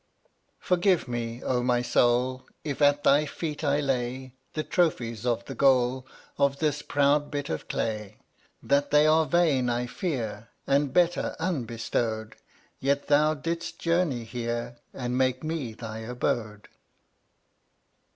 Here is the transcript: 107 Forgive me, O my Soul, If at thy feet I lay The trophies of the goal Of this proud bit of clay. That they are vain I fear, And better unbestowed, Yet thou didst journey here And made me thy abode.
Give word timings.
107 0.67 0.67
Forgive 0.81 1.07
me, 1.07 1.43
O 1.43 1.61
my 1.61 1.83
Soul, 1.83 2.47
If 2.63 2.81
at 2.81 3.03
thy 3.03 3.27
feet 3.27 3.63
I 3.63 3.81
lay 3.81 4.33
The 4.53 4.63
trophies 4.63 5.27
of 5.27 5.45
the 5.45 5.53
goal 5.53 6.07
Of 6.39 6.57
this 6.57 6.81
proud 6.81 7.29
bit 7.29 7.51
of 7.51 7.67
clay. 7.67 8.17
That 8.63 8.89
they 8.89 9.05
are 9.05 9.27
vain 9.27 9.69
I 9.69 9.85
fear, 9.85 10.49
And 10.65 10.91
better 10.91 11.35
unbestowed, 11.39 12.35
Yet 12.79 13.09
thou 13.09 13.35
didst 13.35 13.77
journey 13.77 14.23
here 14.23 14.77
And 14.91 15.19
made 15.19 15.43
me 15.43 15.73
thy 15.73 15.99
abode. 15.99 16.67